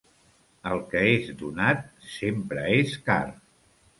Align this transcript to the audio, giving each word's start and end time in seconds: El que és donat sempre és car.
El 0.69 0.79
que 0.93 1.01
és 1.09 1.27
donat 1.41 1.85
sempre 2.13 2.65
és 2.81 2.97
car. 3.11 3.23